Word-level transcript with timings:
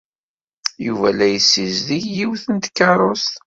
Yuba 0.87 1.09
la 1.17 1.27
yessizdig 1.29 2.05
yiwet 2.15 2.43
n 2.49 2.57
tkeṛṛust. 2.57 3.33